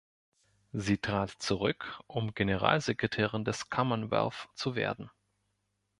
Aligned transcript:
Sie 0.73 0.97
trat 0.97 1.29
zurück, 1.29 1.99
um 2.07 2.33
Generalsekretärin 2.33 3.45
des 3.45 3.69
Commonwealth 3.69 4.49
zu 4.55 4.73
werden. 4.73 5.11